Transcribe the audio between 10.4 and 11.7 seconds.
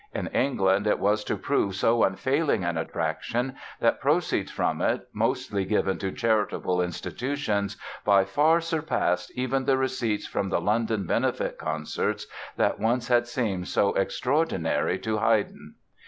the London benefit